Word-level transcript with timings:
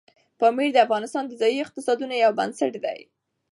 پامیر 0.39 0.69
د 0.73 0.77
افغانستان 0.85 1.23
د 1.27 1.33
ځایي 1.41 1.57
اقتصادونو 1.65 2.13
یو 2.23 2.31
بنسټ 2.39 2.73
دی. 2.85 2.99